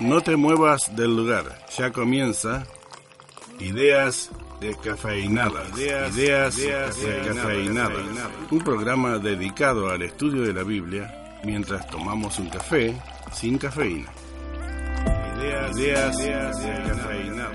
[0.00, 1.44] No te muevas del lugar.
[1.76, 2.64] Ya comienza
[3.60, 5.78] Ideas descafeinadas.
[5.78, 8.02] Ideas, Ideas, Ideas descafeinadas.
[8.50, 12.94] Un programa dedicado al estudio de la Biblia mientras tomamos un café
[13.32, 14.08] sin cafeína.
[15.38, 17.53] Ideas, Ideas, Ideas descafeinadas.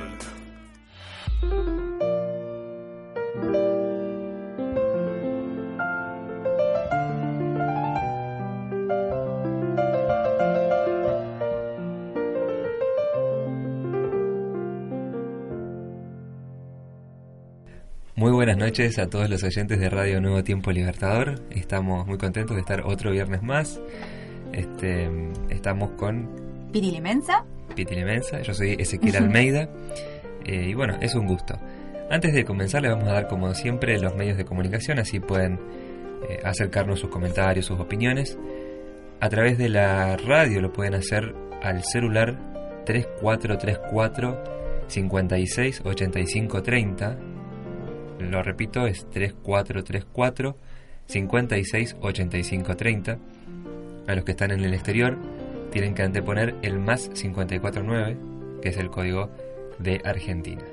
[18.69, 21.41] Noches a todos los oyentes de Radio Nuevo Tiempo Libertador.
[21.49, 23.81] Estamos muy contentos de estar otro viernes más.
[24.53, 25.09] Este,
[25.49, 26.29] estamos con
[26.71, 27.45] Piti Limensa.
[27.75, 29.67] Piti Limensa, yo soy Ezequiel Almeida.
[30.45, 31.57] Eh, y bueno, es un gusto.
[32.11, 35.59] Antes de comenzar, les vamos a dar, como siempre, los medios de comunicación, así pueden
[36.29, 38.37] eh, acercarnos sus comentarios, sus opiniones.
[39.19, 42.37] A través de la radio lo pueden hacer al celular
[42.85, 47.17] 3434 56 85 30
[48.19, 50.55] lo repito, es 3434
[51.07, 53.17] 56 85 30.
[54.07, 55.17] A los que están en el exterior
[55.71, 58.17] tienen que anteponer el más 549,
[58.61, 59.29] que es el código
[59.77, 60.63] de Argentina.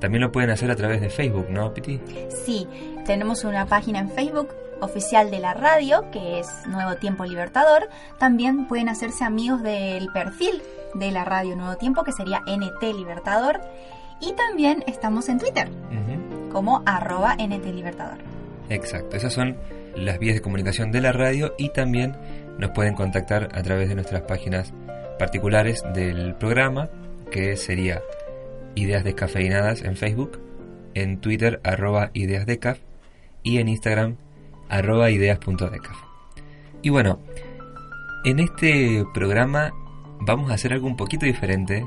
[0.00, 2.00] También lo pueden hacer a través de Facebook, ¿no, Piti?
[2.44, 2.66] Sí,
[3.06, 4.48] tenemos una página en Facebook
[4.80, 7.88] oficial de la radio, que es Nuevo Tiempo Libertador.
[8.18, 10.62] También pueden hacerse amigos del perfil
[10.94, 13.60] de la radio Nuevo Tiempo, que sería NT Libertador.
[14.20, 15.70] Y también estamos en Twitter,
[16.56, 18.16] como arroba NT Libertador.
[18.70, 19.58] Exacto, esas son
[19.94, 22.16] las vías de comunicación de la radio y también
[22.56, 24.72] nos pueden contactar a través de nuestras páginas
[25.18, 26.88] particulares del programa,
[27.30, 28.00] que sería
[28.74, 30.40] Ideas Descafeinadas en Facebook,
[30.94, 32.78] en Twitter arroba ideasdecaf
[33.42, 34.16] y en Instagram
[34.70, 35.98] arroba ideas.decaf.
[36.80, 37.20] Y bueno,
[38.24, 39.74] en este programa
[40.20, 41.84] vamos a hacer algo un poquito diferente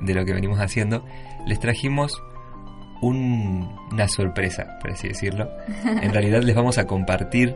[0.00, 1.04] de lo que venimos haciendo.
[1.44, 2.22] Les trajimos
[3.02, 5.50] una sorpresa, por así decirlo.
[5.84, 7.54] En realidad les vamos a compartir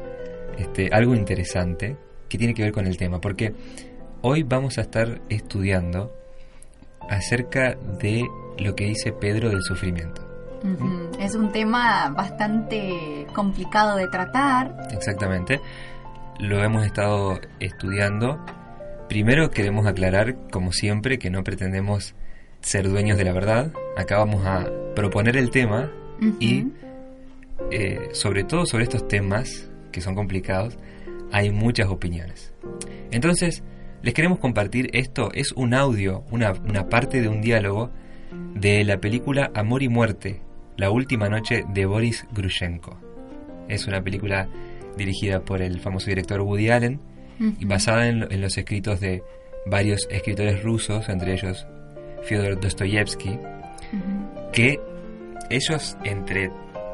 [0.58, 1.96] este, algo interesante
[2.28, 3.54] que tiene que ver con el tema, porque
[4.22, 6.12] hoy vamos a estar estudiando
[7.08, 8.24] acerca de
[8.58, 10.22] lo que dice Pedro del sufrimiento.
[10.64, 14.88] Ujú, Es un tema bastante complicado de tratar.
[14.90, 15.60] Exactamente.
[16.40, 18.44] Lo hemos estado estudiando.
[19.08, 22.14] Primero queremos aclarar, como siempre, que no pretendemos
[22.66, 23.72] ser dueños de la verdad.
[23.96, 25.92] Acá vamos a proponer el tema
[26.40, 26.66] y
[27.70, 30.76] eh, sobre todo sobre estos temas que son complicados,
[31.30, 32.52] hay muchas opiniones.
[33.12, 33.62] Entonces,
[34.02, 35.30] les queremos compartir esto.
[35.32, 37.92] Es un audio, una, una parte de un diálogo
[38.54, 40.42] de la película Amor y Muerte,
[40.76, 42.98] la última noche de Boris Grushenko.
[43.68, 44.48] Es una película
[44.96, 47.00] dirigida por el famoso director Woody Allen
[47.38, 49.22] y basada en, en los escritos de
[49.66, 51.64] varios escritores rusos, entre ellos
[52.26, 53.38] Fyodor Dostoyevsky,
[54.52, 54.80] que
[55.50, 56.50] ellos, entre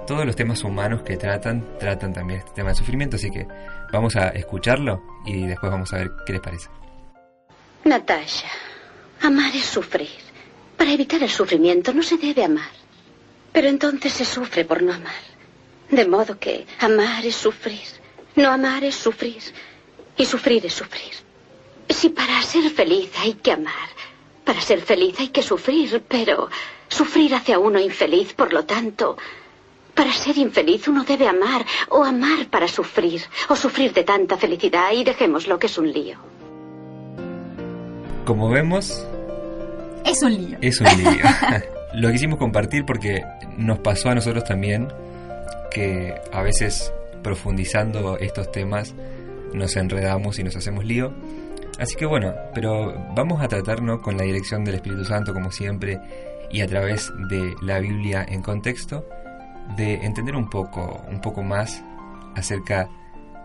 [0.06, 3.46] todos los temas humanos que tratan, tratan también este tema de sufrimiento, así que
[3.92, 6.68] vamos a escucharlo y después vamos a ver qué les parece.
[7.84, 8.48] Natasha,
[9.22, 10.10] amar es sufrir.
[10.76, 12.70] Para evitar el sufrimiento no se debe amar.
[13.52, 15.22] Pero entonces se sufre por no amar.
[15.90, 17.80] De modo que amar es sufrir.
[18.34, 19.42] No amar es sufrir.
[20.16, 21.12] Y sufrir es sufrir.
[21.88, 23.88] Si para ser feliz hay que amar,
[24.44, 26.48] para ser feliz hay que sufrir, pero
[26.88, 29.16] sufrir hace a uno infeliz, por lo tanto,
[29.94, 34.92] para ser infeliz uno debe amar, o amar para sufrir, o sufrir de tanta felicidad,
[34.92, 36.18] y dejémoslo que es un lío.
[38.24, 39.06] Como vemos,
[40.04, 40.58] Es un lío.
[40.60, 41.24] es un lío.
[41.94, 43.22] Lo quisimos compartir porque
[43.58, 44.88] nos pasó a nosotros también
[45.70, 46.92] que a veces
[47.22, 48.94] profundizando estos temas
[49.52, 51.12] nos enredamos y nos hacemos lío.
[51.78, 56.00] Así que bueno, pero vamos a tratarnos con la dirección del Espíritu Santo como siempre
[56.50, 59.06] y a través de la Biblia en contexto
[59.76, 61.82] de entender un poco, un poco más
[62.34, 62.88] acerca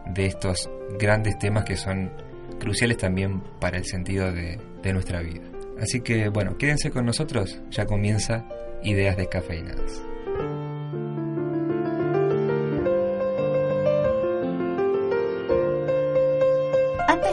[0.05, 2.11] de estos grandes temas que son
[2.59, 5.41] cruciales también para el sentido de, de nuestra vida.
[5.81, 8.45] Así que bueno, quédense con nosotros, ya comienza
[8.83, 10.01] Ideas Descafeinadas.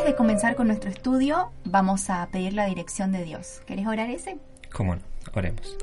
[0.04, 3.62] De comenzar con nuestro estudio, vamos a pedir la dirección de Dios.
[3.66, 4.36] ¿Querés orar ese?
[4.70, 5.02] ¿Cómo no?
[5.32, 5.78] Oremos.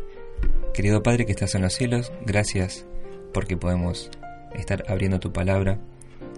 [0.76, 2.86] Querido Padre que estás en los cielos, gracias
[3.34, 4.12] porque podemos
[4.54, 5.80] estar abriendo tu palabra.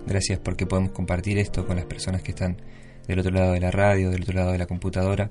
[0.07, 2.55] Gracias porque podemos compartir esto con las personas que están
[3.05, 5.29] del otro lado de la radio, del otro lado de la computadora.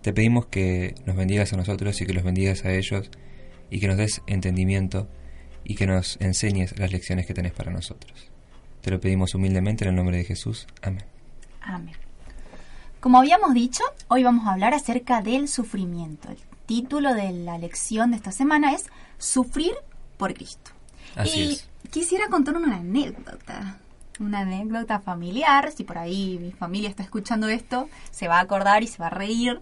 [0.00, 3.08] Te pedimos que nos bendigas a nosotros y que los bendigas a ellos
[3.70, 5.06] y que nos des entendimiento
[5.62, 8.32] y que nos enseñes las lecciones que tenés para nosotros.
[8.80, 10.66] Te lo pedimos humildemente en el nombre de Jesús.
[10.82, 11.04] Amén.
[11.64, 11.94] Amén.
[13.00, 16.30] Como habíamos dicho, hoy vamos a hablar acerca del sufrimiento.
[16.30, 18.86] El título de la lección de esta semana es
[19.18, 19.74] Sufrir
[20.16, 20.70] por Cristo.
[21.16, 21.68] Así y es.
[21.90, 23.78] quisiera contar una anécdota,
[24.20, 28.82] una anécdota familiar, si por ahí mi familia está escuchando esto, se va a acordar
[28.82, 29.60] y se va a reír,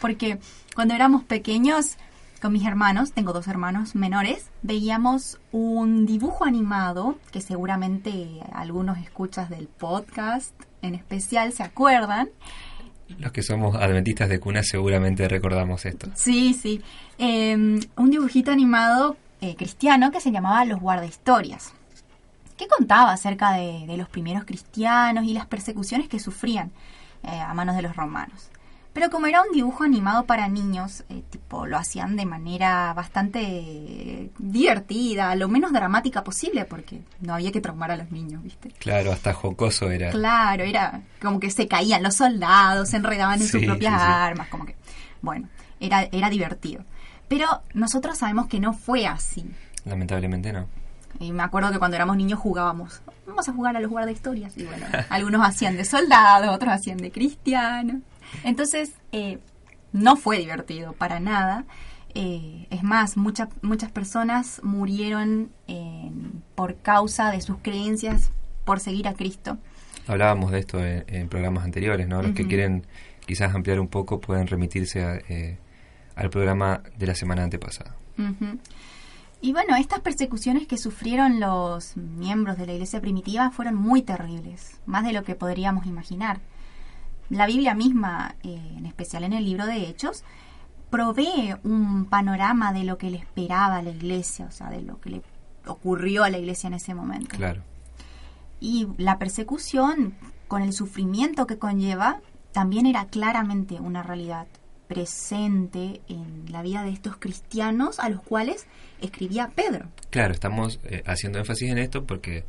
[0.00, 0.38] porque
[0.74, 1.96] cuando éramos pequeños,
[2.42, 9.48] con mis hermanos, tengo dos hermanos menores, veíamos un dibujo animado que seguramente algunos escuchas
[9.48, 10.52] del podcast
[10.82, 12.28] en especial se acuerdan.
[13.18, 16.08] Los que somos adventistas de cuna seguramente recordamos esto.
[16.14, 16.82] Sí, sí.
[17.18, 21.72] Eh, un dibujito animado eh, cristiano que se llamaba Los Guardahistorias,
[22.56, 26.70] que contaba acerca de, de los primeros cristianos y las persecuciones que sufrían
[27.24, 28.50] eh, a manos de los romanos.
[28.92, 34.30] Pero como era un dibujo animado para niños, eh, tipo lo hacían de manera bastante
[34.38, 38.70] divertida, lo menos dramática posible, porque no había que traumar a los niños, ¿viste?
[38.78, 40.10] Claro, hasta jocoso era.
[40.10, 44.04] Claro, era como que se caían los soldados, se enredaban en sus propias sí, sí.
[44.06, 44.76] armas, como que,
[45.22, 45.48] bueno,
[45.80, 46.84] era, era divertido.
[47.28, 49.46] Pero nosotros sabemos que no fue así.
[49.86, 50.66] Lamentablemente no.
[51.18, 54.56] Y me acuerdo que cuando éramos niños jugábamos, vamos a jugar a los guardahistorias.
[54.58, 58.02] Y bueno, algunos hacían de soldados, otros hacían de cristianos.
[58.44, 59.38] Entonces, eh,
[59.92, 61.64] no fue divertido para nada.
[62.14, 66.10] Eh, es más, muchas muchas personas murieron eh,
[66.54, 68.30] por causa de sus creencias
[68.64, 69.58] por seguir a Cristo.
[70.06, 72.22] Hablábamos de esto en, en programas anteriores, ¿no?
[72.22, 72.84] Los que quieren
[73.26, 75.58] quizás ampliar un poco pueden remitirse a, eh,
[76.14, 77.96] al programa de la semana antepasada.
[79.40, 84.80] Y bueno, estas persecuciones que sufrieron los miembros de la iglesia primitiva fueron muy terribles,
[84.86, 86.40] más de lo que podríamos imaginar.
[87.32, 90.22] La Biblia misma, eh, en especial en el libro de Hechos,
[90.90, 95.00] provee un panorama de lo que le esperaba a la iglesia, o sea, de lo
[95.00, 95.22] que le
[95.66, 97.34] ocurrió a la iglesia en ese momento.
[97.34, 97.62] Claro.
[98.60, 100.14] Y la persecución,
[100.46, 102.20] con el sufrimiento que conlleva,
[102.52, 104.46] también era claramente una realidad
[104.86, 108.66] presente en la vida de estos cristianos a los cuales
[109.00, 109.86] escribía Pedro.
[110.10, 112.44] Claro, estamos eh, haciendo énfasis en esto porque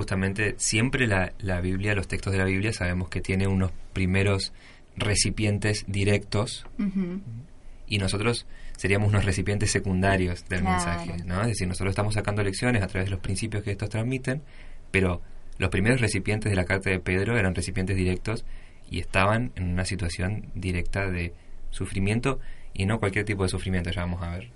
[0.00, 4.52] justamente siempre la, la Biblia, los textos de la Biblia, sabemos que tiene unos primeros
[4.96, 6.64] recipientes directos
[7.86, 8.46] y nosotros
[8.78, 10.76] seríamos unos recipientes secundarios del Claro.
[10.76, 11.42] mensaje, ¿no?
[11.42, 14.40] Es decir, nosotros estamos sacando lecciones a través de los principios que estos transmiten,
[14.90, 15.20] pero
[15.58, 18.46] los primeros recipientes de la carta de Pedro eran recipientes directos
[18.90, 21.34] y estaban en una situación directa de
[21.70, 22.40] sufrimiento
[22.72, 24.48] y no cualquier tipo de sufrimiento, ya vamos a ver.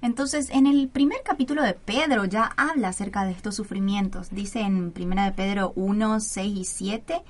[0.00, 4.30] Entonces, en el primer capítulo de Pedro ya habla acerca de estos sufrimientos.
[4.30, 7.22] Dice en 1 de Pedro 1, 6 y 7,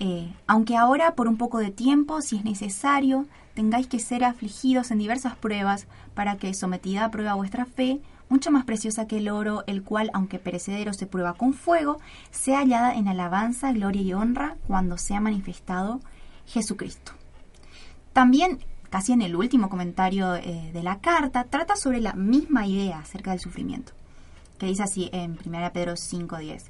[0.00, 4.90] eh, aunque ahora por un poco de tiempo, si es necesario, tengáis que ser afligidos
[4.90, 9.28] en diversas pruebas, para que, sometida a prueba vuestra fe, mucho más preciosa que el
[9.28, 11.98] oro, el cual, aunque perecedero se prueba con fuego,
[12.30, 16.00] sea hallada en alabanza, gloria y honra cuando sea manifestado
[16.46, 17.12] Jesucristo.
[18.12, 18.58] También,
[18.94, 23.32] casi en el último comentario eh, de la carta, trata sobre la misma idea acerca
[23.32, 23.92] del sufrimiento,
[24.56, 26.62] que dice así en 1 Pedro 5.10.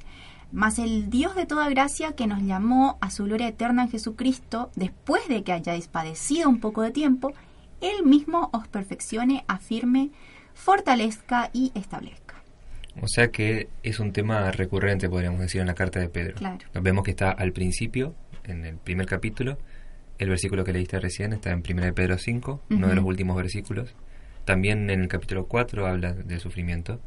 [0.51, 4.71] Mas el Dios de toda gracia que nos llamó a su gloria eterna en Jesucristo,
[4.75, 7.35] después de que hayáis padecido un poco de tiempo,
[7.83, 10.09] Él mismo os perfeccione, afirme,
[10.55, 12.37] fortalezca y establezca.
[13.03, 16.37] O sea que es un tema recurrente, podríamos decir, en la carta de Pedro.
[16.37, 16.65] Claro.
[16.81, 19.59] Vemos que está al principio, en el primer capítulo.
[20.19, 23.37] El versículo que leíste recién está en 1 de Pedro 5, uno de los últimos
[23.37, 23.95] versículos.
[24.45, 27.01] También en el capítulo 4 habla del sufrimiento.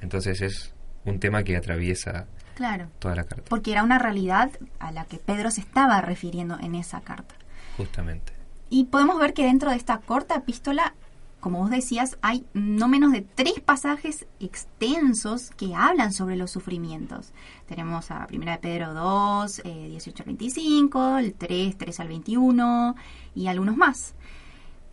[0.00, 0.74] Entonces es
[1.04, 2.88] un tema que atraviesa Claro.
[2.98, 6.74] toda la carta, Porque era una realidad a la que Pedro se estaba refiriendo en
[6.74, 7.34] esa carta.
[7.76, 8.32] justamente.
[8.68, 10.94] Y podemos ver que dentro de esta corta epístola,
[11.40, 17.32] como vos decías, hay no menos de tres pasajes extensos que hablan sobre los sufrimientos.
[17.66, 22.94] Tenemos a 1 de Pedro 2, eh, 18 al 25, el 3, 3 al 21
[23.34, 24.14] y algunos más.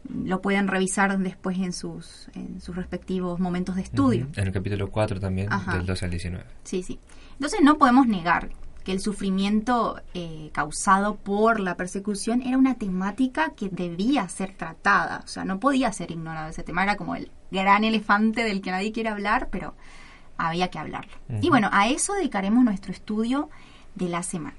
[0.10, 4.26] Lo pueden revisar después en sus, en sus respectivos momentos de estudio.
[4.32, 4.40] Ujú.
[4.40, 5.74] En el capítulo 4 también, Ajá.
[5.76, 6.46] del 12 al 19.
[6.64, 7.00] Sí, sí.
[7.34, 8.50] Entonces no podemos negar
[8.88, 15.24] que el sufrimiento eh, causado por la persecución era una temática que debía ser tratada.
[15.26, 16.52] O sea, no podía ser ignorado.
[16.52, 19.74] Ese tema era como el gran elefante del que nadie quiere hablar, pero
[20.38, 21.12] había que hablarlo.
[21.42, 23.50] Y bueno, a eso dedicaremos nuestro estudio
[23.96, 24.56] de la semana.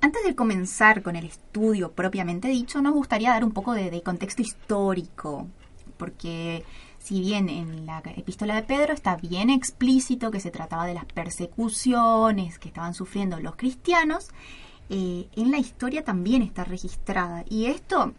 [0.00, 4.00] Antes de comenzar con el estudio propiamente dicho, nos gustaría dar un poco de, de
[4.00, 5.46] contexto histórico,
[5.98, 6.64] porque
[7.06, 11.04] si bien en la epístola de Pedro está bien explícito que se trataba de las
[11.04, 14.30] persecuciones que estaban sufriendo los cristianos,
[14.90, 17.44] eh, en la historia también está registrada.
[17.48, 18.12] Y esto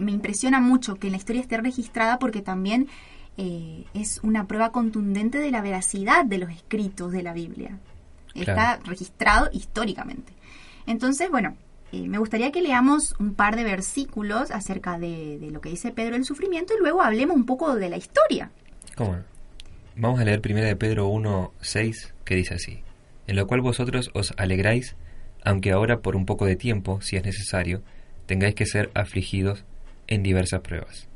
[0.00, 2.86] me impresiona mucho que en la historia esté registrada porque también
[3.36, 7.80] eh, es una prueba contundente de la veracidad de los escritos de la Biblia.
[8.36, 10.32] Está registrado históricamente.
[10.86, 11.56] Entonces, bueno,
[11.92, 15.90] eh, me gustaría que leamos un par de versículos acerca de, de, lo que dice
[15.90, 18.50] Pedro del sufrimiento y luego hablemos un poco de la historia.
[18.96, 19.16] ¿Cómo?
[19.96, 22.82] Vamos a leer primero de Pedro 1, 6, que dice así,
[23.26, 24.96] en lo cual vosotros os alegráis,
[25.44, 27.82] aunque ahora por un poco de tiempo, si es necesario,
[28.26, 29.64] tengáis que ser afligidos
[30.06, 31.09] en diversas pruebas.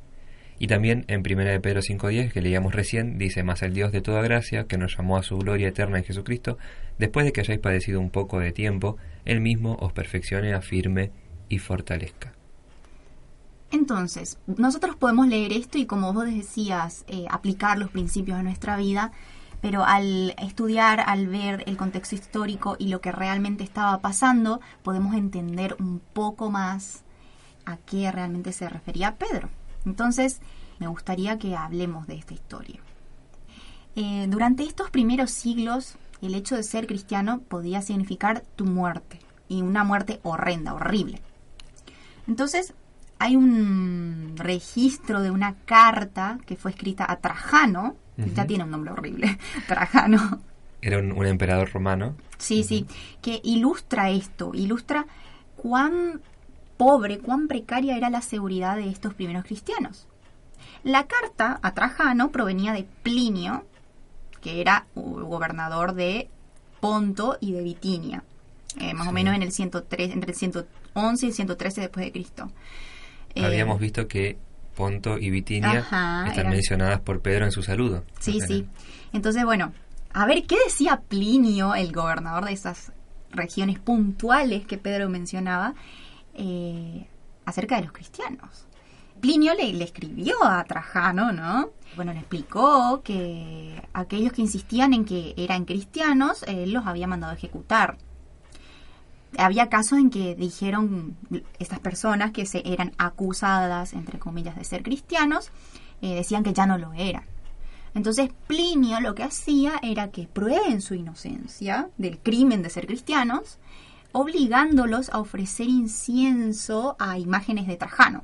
[0.58, 4.00] Y también en 1 de Pedro 5.10, que leíamos recién, dice, Mas el Dios de
[4.00, 6.58] toda gracia, que nos llamó a su gloria eterna en Jesucristo,
[6.99, 11.11] después de que hayáis padecido un poco de tiempo, Él mismo os perfeccione, afirme
[11.49, 12.32] y fortalezca.
[13.73, 18.76] Entonces, nosotros podemos leer esto y como vos decías, eh, aplicar los principios a nuestra
[18.76, 19.11] vida,
[19.61, 25.16] pero al estudiar, al ver el contexto histórico y lo que realmente estaba pasando, podemos
[25.16, 27.02] entender un poco más
[27.64, 29.49] a qué realmente se refería Pedro.
[29.84, 30.40] Entonces,
[30.78, 32.80] me gustaría que hablemos de esta historia.
[33.96, 39.62] Eh, durante estos primeros siglos, el hecho de ser cristiano podía significar tu muerte, y
[39.62, 41.20] una muerte horrenda, horrible.
[42.26, 42.74] Entonces,
[43.18, 48.92] hay un registro de una carta que fue escrita a Trajano, ya tiene un nombre
[48.92, 49.38] horrible,
[49.68, 50.40] Trajano.
[50.80, 52.14] Era un, emperador romano.
[52.38, 52.86] Sí, sí,
[53.22, 55.06] que ilustra esto, ilustra
[55.56, 56.20] cuán
[56.84, 60.06] pobre, cuán precaria era la seguridad de estos primeros cristianos.
[60.82, 63.64] La carta a Trajano provenía de Plinio,
[64.42, 66.28] que era gobernador de
[66.80, 68.22] Ponto y de Bitinia,
[68.78, 72.12] eh, más o menos en el 103, entre el 111 y el 113 después de
[72.12, 72.50] Cristo.
[73.34, 74.36] Eh, Habíamos visto que
[74.76, 75.86] Ponto y Bitinia
[76.28, 78.04] están mencionadas por Pedro en su saludo.
[78.20, 78.68] Sí, sí.
[79.14, 79.72] Entonces, bueno,
[80.12, 82.92] a ver, ¿qué decía Plinio, el gobernador de esas
[83.30, 85.74] regiones puntuales que Pedro mencionaba?
[86.34, 87.06] Eh,
[87.44, 88.66] acerca de los cristianos.
[89.20, 91.70] Plinio le, escribió a Trajano, ¿no?
[91.96, 97.32] Bueno, le explicó que aquellos que insistían en que eran cristianos, él los había mandado
[97.32, 97.96] a ejecutar.
[99.38, 101.16] Había casos en que dijeron
[101.58, 105.50] estas personas que se eran acusadas, entre comillas, de ser cristianos,
[106.02, 107.24] eh, decían que ya no lo eran.
[107.94, 113.58] Entonces Plinio lo que hacía era que prueben su inocencia del crimen de ser cristianos
[114.14, 118.23] obligándolos a ofrecer incienso a imágenes de Trajano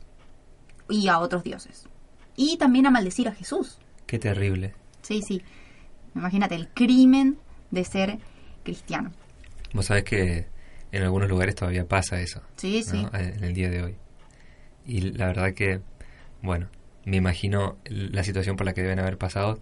[0.88, 1.84] y a otros dioses.
[2.36, 3.78] Y también a maldecir a Jesús.
[4.06, 4.72] Qué terrible.
[5.02, 5.42] Sí, sí.
[6.14, 7.38] Imagínate el crimen
[7.72, 8.18] de ser
[8.62, 9.10] cristiano.
[9.72, 10.46] Vos sabés que
[10.92, 12.40] en algunos lugares todavía pasa eso.
[12.54, 13.04] Sí, sí.
[13.12, 13.96] En el día de hoy.
[14.86, 15.80] Y la verdad que,
[16.40, 16.68] bueno,
[17.04, 19.58] me imagino la situación por la que deben haber pasado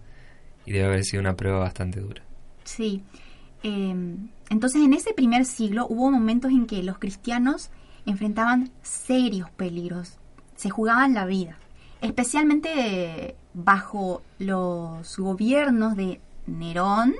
[0.63, 2.21] y debe haber sido una prueba bastante dura.
[2.65, 3.03] Sí.
[3.63, 7.69] Em, entonces en ese primer siglo hubo momentos en que los cristianos
[8.05, 10.17] enfrentaban serios peligros,
[10.55, 11.57] se jugaban la vida,
[12.01, 17.15] especialmente bajo los gobiernos de Nerón,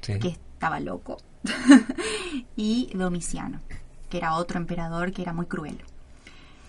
[0.00, 1.18] que estaba loco,
[2.56, 3.60] y Domiciano,
[4.08, 5.78] que era otro emperador que era muy cruel.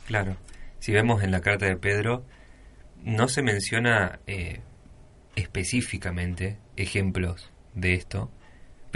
[0.05, 0.37] Claro,
[0.79, 2.23] si vemos en la carta de Pedro,
[3.03, 4.61] no se menciona eh,
[5.35, 8.31] específicamente ejemplos de esto,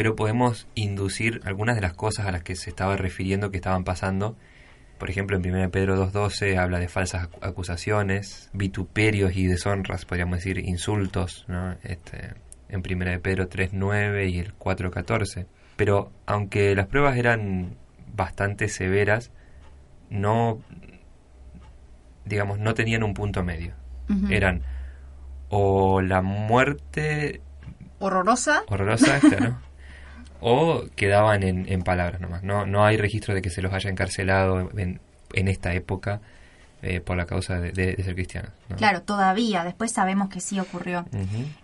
[0.02, 3.84] pero podemos inducir algunas de las cosas a las que se estaba refiriendo que estaban
[3.84, 4.36] pasando.
[4.98, 10.58] Por ejemplo, en 1 Pedro 2.12 habla de falsas acusaciones, vituperios y deshonras, podríamos decir
[10.58, 11.76] insultos, ¿no?
[11.84, 12.34] este,
[12.70, 15.46] en 1 Pedro 3.9 y el 4.14.
[15.76, 17.76] Pero aunque las pruebas eran
[18.12, 19.30] bastante severas,
[20.10, 20.64] no,
[22.26, 23.76] digamos, no tenían un punto medio.
[24.32, 24.64] Eran
[25.50, 27.42] o la muerte
[28.00, 29.71] horrorosa, horrorosa, ¿no?
[30.42, 32.44] O quedaban en, palabras nomás.
[32.44, 35.00] No, no hay registro de que se los haya encarcelado en,
[35.34, 36.20] esta época
[36.82, 38.52] eh, por la causa de, ser cristianos.
[38.76, 41.06] Claro, todavía, después sabemos que sí ocurrió.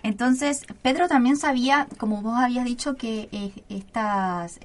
[0.04, 4.60] Entonces, Pedro también sabía, como vos habías dicho, que eh, estas,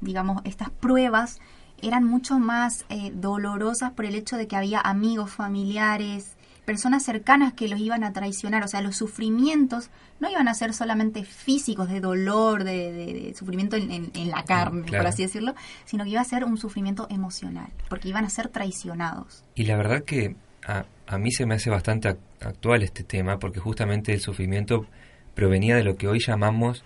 [0.00, 1.38] digamos, estas pruebas
[1.82, 6.36] eran mucho más eh, dolorosas por el hecho de que había amigos, familiares,
[6.70, 10.72] personas cercanas que los iban a traicionar, o sea, los sufrimientos no iban a ser
[10.72, 16.20] solamente físicos, de dolor, de, sufrimiento en, la carne, por así decirlo, sino que iba
[16.20, 19.42] a ser un sufrimiento emocional, porque iban a ser traicionados.
[19.56, 22.06] Y la verdad que a, a mí se me hace bastante
[22.40, 24.86] actual este tema, porque justamente el sufrimiento
[25.34, 26.84] provenía de lo que hoy llamamos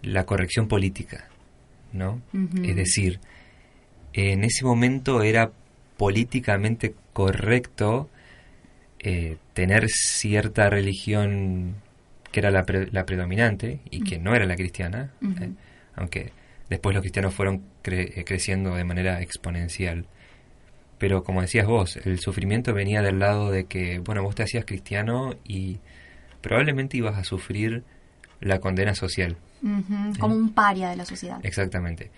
[0.00, 1.24] la corrección política,
[1.92, 2.22] ¿no?
[2.62, 3.18] Es decir,
[4.12, 5.50] en ese momento era
[5.96, 8.08] políticamente correcto
[9.00, 11.76] eh, tener cierta religión
[12.32, 15.50] que era la, predominante y que no era la cristiana, eh,
[15.94, 16.32] aunque
[16.68, 20.06] después los cristianos fueron eh, creciendo de manera exponencial.
[20.98, 24.64] Pero como decías vos, el sufrimiento venía del lado de que, bueno, vos te hacías
[24.64, 25.78] cristiano y
[26.40, 27.84] probablemente ibas a sufrir
[28.40, 29.36] la condena social,
[30.18, 31.38] como un paria de la sociedad.
[31.44, 32.10] Exactamente.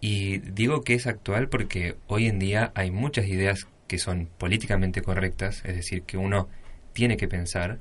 [0.00, 5.02] Y digo que es actual porque hoy en día hay muchas ideas que son políticamente
[5.02, 6.48] correctas, es decir, que uno
[6.94, 7.78] tiene que pensar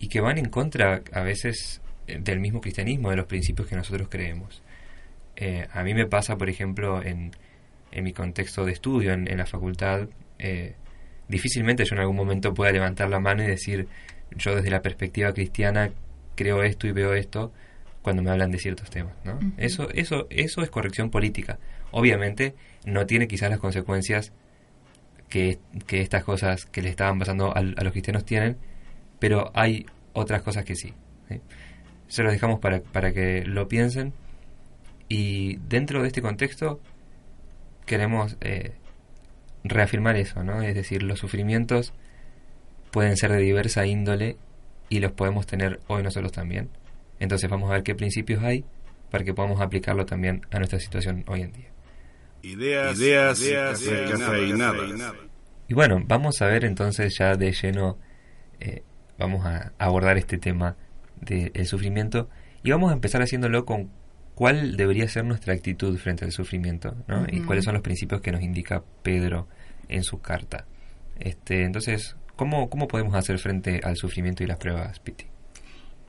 [0.00, 3.76] y que van en contra a veces eh, del mismo cristianismo, de los principios que
[3.76, 4.60] nosotros creemos.
[5.36, 7.30] Eh, a mí me pasa, por ejemplo, en,
[7.92, 10.08] en mi contexto de estudio en, la facultad,
[10.40, 10.74] eh,
[11.28, 13.86] difícilmente yo en algún momento pueda levantar la mano y decir,
[14.32, 15.92] yo desde la perspectiva cristiana
[16.34, 17.52] creo esto y veo esto
[18.02, 19.14] cuando me hablan de ciertos temas.
[19.22, 19.38] ¿no?
[19.58, 21.60] eso, eso, eso es corrección política.
[21.92, 24.32] Obviamente no tiene quizás las consecuencias
[25.34, 28.56] que, estas cosas que le estaban pasando a, los cristianos tienen,
[29.18, 30.94] pero hay otras cosas que sí.
[32.06, 34.12] Se los dejamos para, para que lo piensen
[35.08, 36.80] y dentro de este contexto
[37.84, 38.74] queremos eh,
[39.64, 40.62] reafirmar eso, ¿no?
[40.62, 41.92] Es decir, los sufrimientos
[42.92, 44.36] pueden ser de diversa índole
[44.88, 46.70] y los podemos tener hoy nosotros también.
[47.18, 48.64] Entonces vamos a ver qué principios hay
[49.10, 51.73] para que podamos aplicarlo también a nuestra situación hoy en día.
[52.44, 53.82] Ideas, ideas, ideas
[55.66, 57.98] Y bueno, vamos a ver entonces ya de lleno,
[58.60, 58.82] eh,
[59.18, 60.76] vamos a abordar este tema
[61.22, 62.28] del sufrimiento
[62.62, 63.90] y vamos a empezar haciéndolo con
[64.34, 67.24] cuál debería ser nuestra actitud frente al sufrimiento ¿no?
[67.30, 69.48] y cuáles son los principios que nos indica Pedro
[69.88, 70.66] en su carta.
[71.18, 75.24] Este, entonces, ¿cómo, ¿cómo podemos hacer frente al sufrimiento y las pruebas, Piti?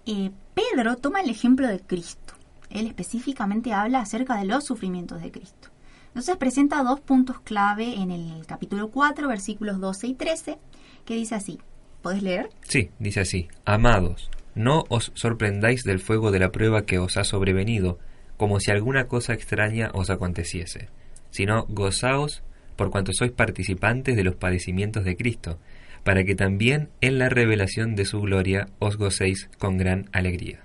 [0.05, 2.33] Eh, Pedro toma el ejemplo de Cristo.
[2.69, 5.69] Él específicamente habla acerca de los sufrimientos de Cristo.
[6.15, 10.57] Entonces presenta dos puntos clave en el capítulo 4, versículos 12 y 13,
[11.03, 11.59] que dice así.
[12.01, 12.51] ¿Puedes leer?
[12.61, 13.49] Sí, dice así.
[13.65, 17.99] Amados, no os sorprendáis del fuego de la prueba que os ha sobrevenido,
[18.37, 20.87] como si alguna cosa extraña os aconteciese,
[21.31, 22.43] sino gozaos
[22.77, 25.59] por cuanto sois participantes de los padecimientos de Cristo,
[26.05, 30.63] para que también en la revelación de su gloria os gocéis con gran alegría.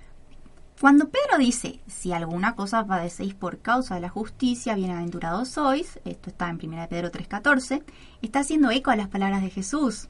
[0.80, 6.30] Cuando Pedro dice, si alguna cosa padecéis por causa de la justicia, bienaventurados sois, esto
[6.30, 7.82] está en 1 Pedro 3:14,
[8.22, 10.08] está haciendo eco a las palabras de Jesús,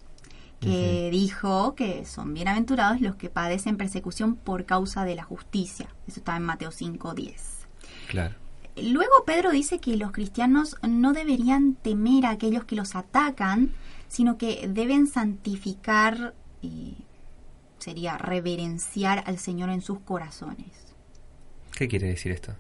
[0.61, 5.88] que dijo que son bienaventurados los que padecen persecución por causa de la justicia.
[6.07, 7.66] Eso está en Mateo 5:10.
[8.09, 8.37] Claro.
[8.81, 13.73] Luego Pedro dice que los cristianos no deberían temer a aquellos que los atacan,
[14.07, 16.94] sino que deben santificar, eh,
[17.81, 20.95] sería reverenciar al Señor en sus corazones.
[21.77, 22.55] ¿Qué quiere decir esto?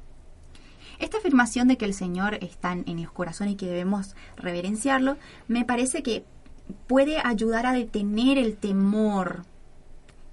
[0.98, 5.16] Esta afirmación de que el Señor está en los corazones y que debemos reverenciarlo,
[5.48, 6.24] me parece que
[6.86, 9.44] puede ayudar a detener el temor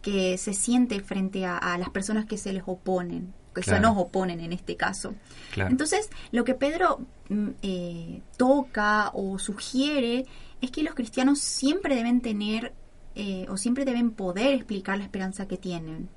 [0.01, 4.39] que se siente frente a, las personas que se les oponen, que se nos oponen
[4.39, 5.15] en este caso.
[5.55, 10.25] Entonces, lo que Pedro mm, eh, toca o sugiere
[10.61, 12.73] es que los cristianos siempre deben tener
[13.19, 16.07] eh, o siempre deben poder explicar la esperanza que tienen,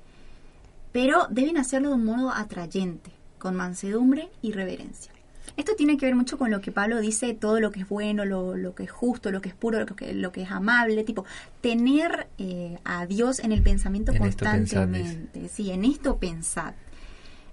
[0.91, 3.09] pero deben hacerlo de un modo atrayente,
[3.39, 5.11] con mansedumbre y reverencia.
[5.57, 8.23] Esto tiene que ver mucho con lo que Pablo dice, todo lo que es bueno,
[8.23, 11.25] lo, que es justo, lo que es puro, lo que, lo que es amable, tipo,
[11.59, 15.49] tener eh, a Dios en el pensamiento constantemente.
[15.49, 16.75] sí, en esto pensad.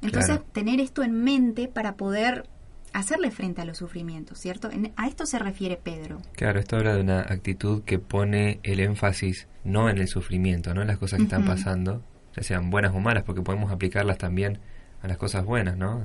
[0.03, 2.47] Entonces, tener esto en mente para poder
[2.93, 4.71] hacerle frente a los sufrimientos, ¿cierto?
[4.97, 6.21] a esto se refiere Pedro.
[6.35, 10.83] Claro, esto habla de una actitud que pone el énfasis no en el sufrimiento, no
[10.83, 12.03] en las cosas que están pasando,
[12.37, 14.59] ya sean buenas o malas, porque podemos aplicarlas también
[15.03, 16.03] a las cosas buenas, ¿no?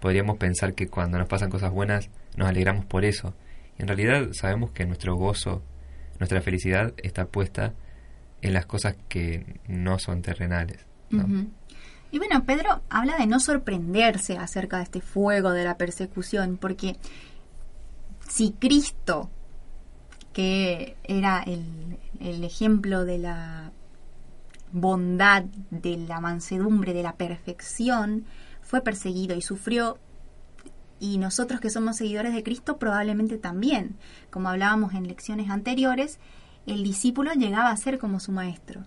[0.00, 3.34] Podríamos pensar que cuando nos pasan cosas buenas nos alegramos por eso.
[3.78, 5.62] Y en realidad sabemos que nuestro gozo,
[6.18, 7.74] nuestra felicidad está puesta
[8.42, 10.86] en las cosas que no son terrenales.
[11.10, 11.46] ¿no?
[12.14, 16.96] Y bueno, Pedro habla de no sorprenderse acerca de este fuego de la persecución, porque
[18.28, 19.30] si Cristo,
[20.32, 23.72] que era el, el ejemplo de la
[24.70, 28.26] bondad, de la mansedumbre, de la perfección,
[28.62, 29.98] fue perseguido y sufrió,
[31.00, 33.96] y nosotros que somos seguidores de Cristo probablemente también.
[34.30, 36.20] Como hablábamos en lecciones anteriores,
[36.68, 38.84] el discípulo llegaba a ser como su maestro.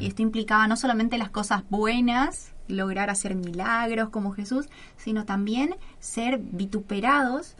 [0.00, 5.76] Y esto implicaba no solamente las cosas buenas lograr hacer milagros como Jesús, sino también
[5.98, 7.56] ser vituperados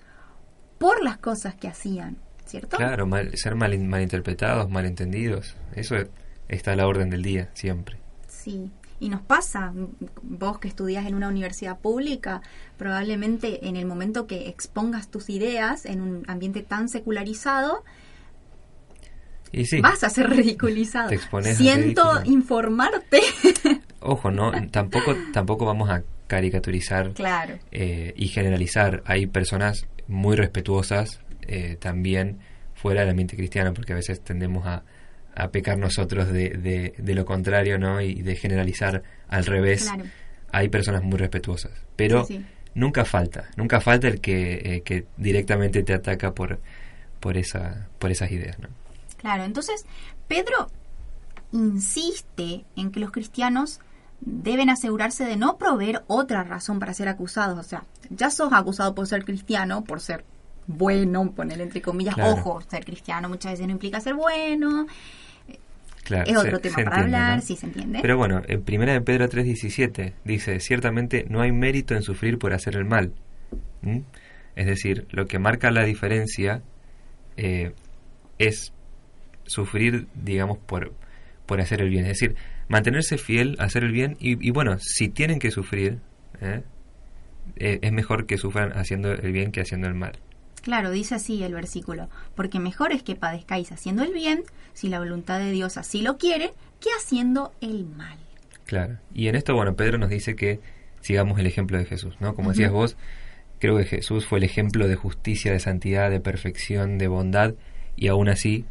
[0.78, 2.76] por las cosas que hacían, ¿cierto?
[2.76, 5.96] Claro, ser mal, malinterpretados, malentendidos, eso
[6.48, 7.98] está a la orden del día, siempre.
[8.28, 9.72] Sí, y nos pasa,
[10.22, 12.42] vos que estudias en una universidad pública,
[12.76, 17.84] probablemente en el momento que expongas tus ideas en un ambiente tan secularizado,
[19.60, 21.10] y sí, vas a ser ridiculizado.
[21.54, 23.20] Siento informarte
[24.00, 27.58] Ojo, no, tampoco, tampoco vamos a caricaturizar claro.
[27.72, 29.02] Eh, y generalizar.
[29.06, 32.38] Hay personas muy respetuosas eh, también
[32.74, 34.84] fuera del ambiente cristiano, porque a veces tendemos a,
[35.34, 38.02] a pecar nosotros de, de, lo contrario, ¿no?
[38.02, 39.90] Y de generalizar al revés
[40.52, 42.26] hay personas muy respetuosas, pero
[42.74, 46.60] nunca falta, nunca falta el que, eh, que directamente te ataca por,
[47.20, 48.58] por, esa, por esas ideas.
[48.58, 48.68] ¿no?
[49.24, 49.86] Claro, entonces
[50.28, 50.68] Pedro
[51.50, 53.80] insiste en que los cristianos
[54.20, 57.58] deben asegurarse de no proveer otra razón para ser acusados.
[57.58, 60.26] O sea, ya sos acusado por ser cristiano, por ser
[60.66, 64.86] bueno, poner entre comillas, ojo, ser cristiano muchas veces no implica ser bueno.
[66.02, 68.00] Claro, es otro tema para hablar, sí se entiende.
[68.02, 72.52] Pero bueno, en primera de Pedro 3.17 dice, ciertamente no hay mérito en sufrir por
[72.52, 73.14] hacer el mal.
[74.54, 76.60] Es decir, lo que marca la diferencia
[77.38, 77.72] eh,
[78.36, 78.74] es
[79.46, 80.92] sufrir, digamos, por,
[81.46, 82.04] por hacer el bien.
[82.04, 82.36] Es decir,
[82.68, 85.98] mantenerse fiel, hacer el bien y, bueno, si tienen que sufrir,
[86.40, 86.62] ¿eh?
[87.56, 90.18] Eh, es mejor que sufran haciendo el bien que haciendo el mal.
[90.62, 94.98] Claro, dice así el versículo, porque mejor es que padezcáis haciendo el bien, si la
[94.98, 98.18] voluntad de Dios así lo quiere, que haciendo el mal.
[98.64, 100.60] Claro, y en esto, bueno, Pedro nos dice que
[101.02, 102.34] sigamos el ejemplo de Jesús, ¿no?
[102.34, 102.96] Como decías vos,
[103.58, 107.52] creo que Jesús fue el ejemplo de justicia, de santidad, de perfección, de bondad,
[107.94, 108.64] y aún así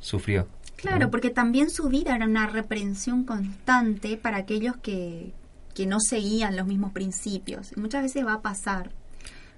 [0.00, 0.48] sufrió.
[0.76, 5.32] Claro, porque también su vida era una reprensión constante para aquellos que,
[5.74, 7.72] que no seguían los mismos principios.
[7.76, 8.90] Y muchas veces va a pasar.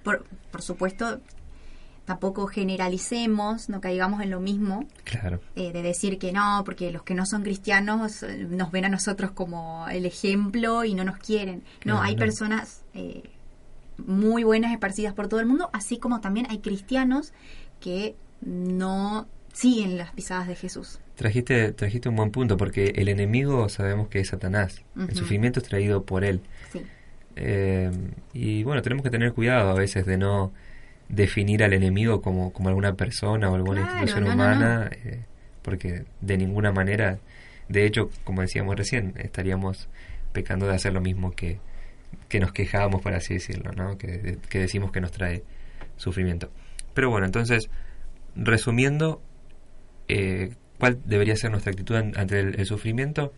[0.03, 1.21] Por, por supuesto,
[2.05, 4.85] tampoco generalicemos, no caigamos en lo mismo.
[5.05, 5.39] Claro.
[5.55, 8.89] Eh, de decir que no, porque los que no son cristianos eh, nos ven a
[8.89, 11.63] nosotros como el ejemplo y no nos quieren.
[11.85, 13.23] no, hay personas eh,
[13.97, 17.31] muy buenas esparcidas por todo el mundo, así como también hay cristianos
[17.79, 20.99] que no siguen las pisadas de Jesús.
[21.15, 24.83] Trajiste, trajiste un buen punto, porque el enemigo sabemos que es Satanás.
[24.97, 26.41] El sufrimiento es traído por él.
[26.71, 26.81] Sí.
[27.35, 27.91] Eh,
[28.33, 30.51] y bueno, tenemos que tener cuidado a veces de no
[31.09, 35.21] definir al enemigo como, como alguna persona o alguna institución humana, eh,
[35.61, 37.19] porque de ninguna manera,
[37.69, 39.87] de hecho, como decíamos recién, estaríamos
[40.31, 41.59] pecando de hacer lo mismo que,
[42.27, 43.97] que nos quejábamos, por así decirlo, ¿no?
[43.97, 45.43] que, que decimos que nos trae
[45.97, 46.49] sufrimiento.
[46.93, 47.69] Pero bueno, entonces,
[48.35, 49.21] resumiendo,
[50.07, 53.33] eh, ¿cuál debería ser nuestra actitud ante el, sufrimiento?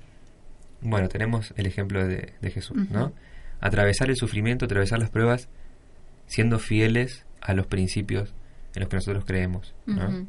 [0.81, 3.13] Bueno, tenemos el ejemplo de, Jesús, ¿no?
[3.61, 5.49] Atravesar el sufrimiento, atravesar las pruebas,
[6.27, 8.33] siendo fieles a los principios
[8.75, 10.27] en los que nosotros creemos, ¿no?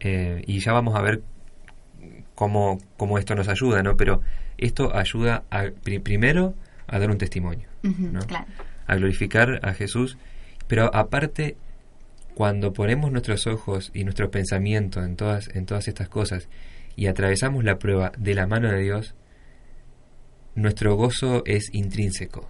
[0.00, 1.22] Eh, y ya vamos a ver
[2.34, 3.96] cómo, cómo, esto nos ayuda, ¿no?
[3.96, 4.20] Pero
[4.58, 6.54] esto ayuda a, primero
[6.86, 8.20] a dar un testimonio, ¿no?
[8.86, 10.18] A glorificar a Jesús,
[10.66, 11.56] pero aparte
[12.38, 16.48] cuando ponemos nuestros ojos y nuestros pensamientos en todas, en todas estas cosas
[16.94, 19.16] y atravesamos la prueba de la mano de Dios,
[20.54, 22.48] nuestro gozo es intrínseco,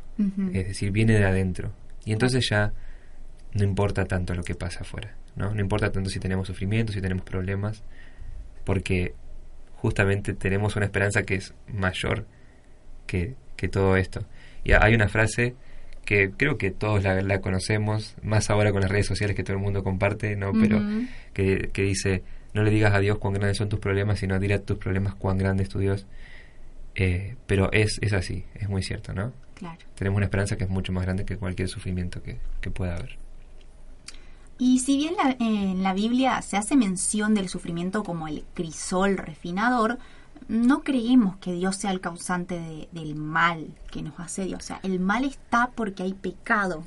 [0.52, 1.72] es decir, viene de adentro.
[2.04, 2.74] Y entonces ya
[3.54, 5.54] no importa tanto lo que pasa afuera, ¿no?
[5.54, 7.82] No importa tanto si tenemos sufrimiento, si tenemos problemas,
[8.66, 9.14] porque
[9.76, 12.26] justamente tenemos una esperanza que es mayor
[13.06, 14.26] que, que todo esto.
[14.64, 15.54] Y hay una frase
[16.08, 19.62] que creo que todos la, conocemos, más ahora con las redes sociales que todo el
[19.62, 20.54] mundo comparte, ¿no?
[20.54, 20.80] Pero
[21.34, 22.22] que, dice,
[22.54, 25.14] no le digas a Dios cuán grandes son tus problemas, sino dile a tus problemas
[25.14, 26.06] cuán grande es tu Dios.
[26.94, 29.34] Eh, pero es, es así, es muy cierto, ¿no?
[29.52, 29.76] Claro.
[29.96, 33.18] Tenemos una esperanza que es mucho más grande que cualquier sufrimiento que, que pueda haber.
[34.56, 39.98] Y si bien en la Biblia se hace mención del sufrimiento como el crisol refinador,
[40.48, 44.58] no creemos que Dios sea el causante del mal que nos hace Dios.
[44.62, 46.84] O sea, el mal está porque hay pecado.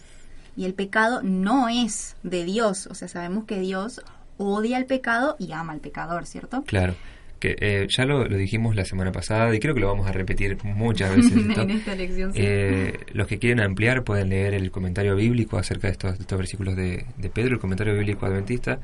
[0.56, 2.88] Y el pecado no es de Dios.
[2.88, 4.02] O sea, sabemos que Dios
[4.38, 6.64] odia el pecado y ama al pecador, ¿cierto?
[6.64, 6.96] Claro.
[7.40, 10.58] Que, eh, ya lo, dijimos la semana pasada y creo que lo vamos a repetir
[10.64, 11.34] muchas veces.
[11.34, 15.94] en esta lección, eh, los que quieren ampliar pueden leer el comentario bíblico acerca de
[15.94, 17.56] estos, versículos de, Pedro.
[17.56, 18.80] El comentario bíblico adventista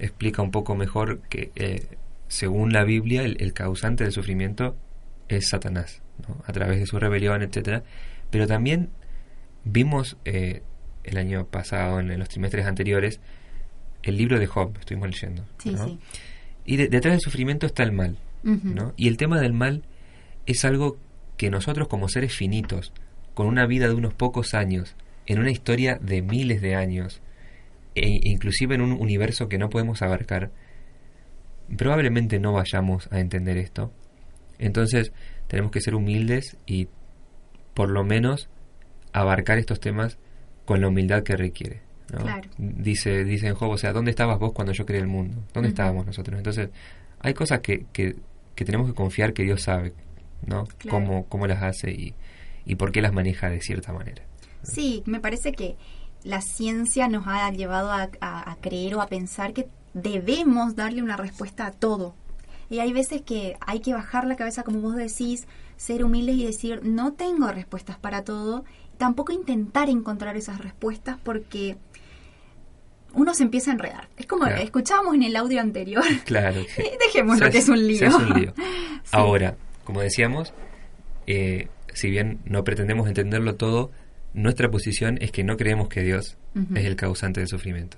[0.00, 1.86] explica un poco mejor que eh,
[2.28, 4.76] según la Biblia, el, causante del sufrimiento
[5.28, 6.02] es Satanás,
[6.44, 7.82] a través de su rebelión, etcétera.
[8.30, 8.90] Pero también
[9.64, 10.62] vimos eh,
[11.04, 13.20] el año pasado, en, los trimestres anteriores,
[14.02, 15.44] el libro de Job, estuvimos leyendo.
[16.64, 18.18] Y detrás del sufrimiento está el mal.
[18.42, 18.94] ¿no?
[18.96, 19.82] Y el tema del mal
[20.46, 20.98] es algo
[21.36, 22.92] que nosotros como seres finitos,
[23.34, 27.20] con una vida de unos pocos años, en una historia de miles de años,
[27.94, 30.50] e inclusive en un universo que no podemos abarcar,
[31.76, 33.92] probablemente no vayamos a entender esto.
[34.58, 35.12] Entonces
[35.46, 36.88] tenemos que ser humildes y
[37.74, 38.48] por lo menos
[39.12, 40.18] abarcar estos temas
[40.64, 41.82] con la humildad que requiere.
[42.56, 45.44] Dice, dice en Job, o sea, ¿dónde estabas vos cuando yo creé el mundo?
[45.52, 46.38] ¿Dónde estábamos nosotros?
[46.38, 46.70] Entonces,
[47.20, 48.14] hay cosas que, que,
[48.54, 49.92] tenemos que confiar que Dios sabe,
[50.46, 50.66] ¿no?
[50.88, 52.14] Cómo, cómo las hace y,
[52.64, 54.22] y por qué las maneja de cierta manera.
[54.62, 55.76] Sí, me parece que
[56.24, 59.68] la ciencia nos ha llevado a, a, creer o a pensar que
[60.02, 62.14] debemos darle una respuesta a todo.
[62.70, 66.44] Y hay veces que hay que bajar la cabeza, como vos decís, ser humildes y
[66.44, 68.64] decir, no tengo respuestas para todo.
[68.98, 71.76] Tampoco intentar encontrar esas respuestas porque
[73.14, 74.08] uno se empieza a enredar.
[74.16, 74.60] Es como Claro.
[74.62, 76.04] escuchábamos en el audio anterior.
[76.24, 76.62] Claro.
[76.76, 76.82] sí.
[77.06, 78.08] Dejémoslo que es un lío.
[78.08, 78.54] hace un lío.
[79.04, 79.10] Sí.
[79.12, 80.52] Ahora, como decíamos,
[81.26, 83.90] eh, si bien no pretendemos entenderlo todo,
[84.34, 86.36] nuestra posición es que no creemos que Dios
[86.74, 87.96] es el causante del sufrimiento.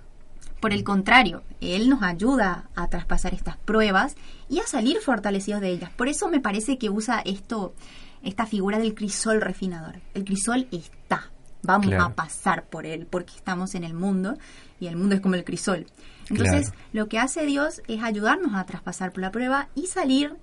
[0.60, 4.14] Por el contrario, Él nos ayuda a traspasar estas pruebas
[4.48, 5.90] y a salir fortalecidos de ellas.
[5.96, 7.74] Por eso me parece que usa esto,
[8.22, 9.96] esta figura del crisol refinador.
[10.14, 11.30] El crisol está.
[11.62, 12.04] Vamos Claro.
[12.04, 14.36] a pasar por él porque estamos en el mundo
[14.80, 15.86] y el mundo es como el crisol.
[16.30, 16.84] Entonces, Claro.
[16.92, 20.36] lo que hace Dios es ayudarnos a traspasar por la prueba y salir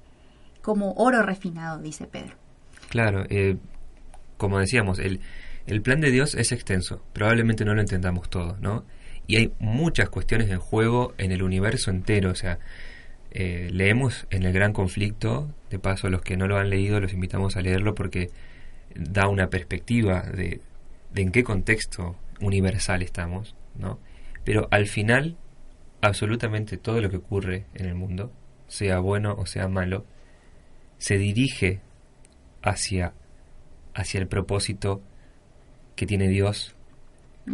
[0.62, 2.36] como oro refinado, dice Pedro.
[2.90, 3.58] Claro, eh,
[4.38, 5.22] como decíamos, el,
[5.66, 8.84] el plan de Dios es extenso, probablemente no lo entendamos todo, ¿no?
[9.28, 12.60] Y hay muchas cuestiones en juego en el universo entero, o sea,
[13.32, 17.14] eh, leemos en el gran conflicto, de paso los que no lo han leído los
[17.14, 18.32] invitamos a leerlo porque
[18.96, 20.62] da una perspectiva de,
[21.14, 24.00] de en qué contexto universal estamos, ¿no?
[24.46, 25.36] Pero al final,
[26.02, 28.32] absolutamente todo lo que ocurre en el mundo,
[28.68, 30.06] sea bueno o sea malo,
[30.98, 31.82] se dirige
[32.62, 33.14] hacia,
[33.94, 35.02] hacia el propósito
[35.98, 36.77] que tiene Dios,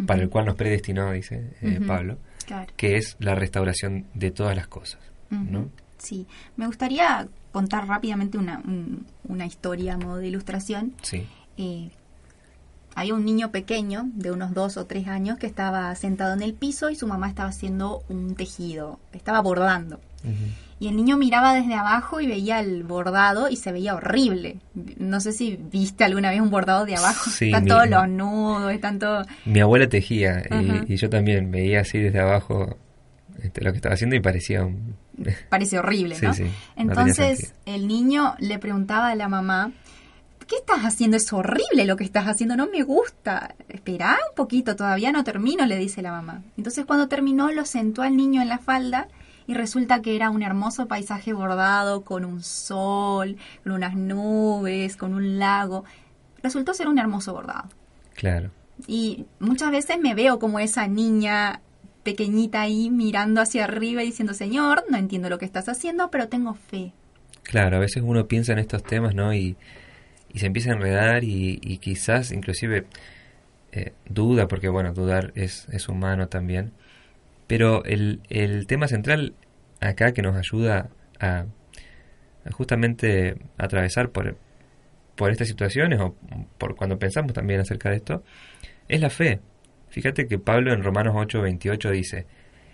[0.06, 1.80] para el cual nos predestinó, dice eh.
[1.86, 2.72] Pablo, Claro.
[2.76, 5.00] que es la restauración de todas las cosas.
[5.30, 5.68] ¿no?
[5.98, 6.26] Sí,
[6.56, 10.94] me gustaría contar rápidamente una, un- una historia a modo de ilustración.
[11.02, 11.26] Sí,
[11.56, 11.90] Eh,
[12.96, 16.54] había un niño pequeño de unos dos o tres años que estaba sentado en el
[16.54, 20.00] piso y su mamá estaba haciendo un tejido, estaba bordando.
[20.80, 24.58] Y el niño miraba desde abajo y veía el bordado y se veía horrible.
[24.98, 27.30] No sé si viste alguna vez un bordado de abajo.
[27.30, 29.26] Sí, están mi- todos los nudos, están todos...
[29.44, 32.76] Mi abuela tejía y- y, yo también veía así desde abajo
[33.42, 34.96] este, lo que estaba haciendo y parecía un...
[35.48, 36.34] Parece horrible, ¿no?
[36.34, 36.44] sí,
[36.76, 39.70] Entonces el niño le preguntaba a la mamá,
[40.48, 41.16] ¿qué estás haciendo?
[41.16, 43.54] Es horrible lo que estás haciendo, no me gusta.
[43.68, 46.42] Esperá un poquito, todavía no termino, le dice la mamá.
[46.58, 49.06] Entonces cuando terminó lo sentó al niño en la falda
[49.46, 55.14] y resulta que era un hermoso paisaje bordado con un sol, con unas nubes, con
[55.14, 55.84] un lago.
[56.42, 57.68] Resultó ser un hermoso bordado.
[58.14, 58.50] Claro,
[58.86, 61.60] Y muchas veces me veo como esa niña
[62.02, 66.28] pequeñita ahí mirando hacia arriba y diciendo, Señor, no entiendo lo que estás haciendo, pero
[66.28, 66.92] tengo fe.
[67.42, 69.34] claro, a veces uno piensa en estos temas, ¿no?
[69.34, 69.56] Y,
[70.28, 72.86] y se empieza a enredar y, y quizás inclusive
[73.72, 76.72] eh, duda, porque bueno, dudar es, es humano también.
[77.46, 79.34] Pero el, el tema central
[79.80, 80.88] acá que nos ayuda
[81.20, 81.44] a,
[82.44, 84.36] a justamente atravesar por,
[85.14, 86.16] por estas situaciones o
[86.58, 88.22] por cuando pensamos también acerca de esto,
[88.88, 89.40] es la fe.
[89.88, 92.26] Fíjate que Pablo en Romanos 8, 28 dice,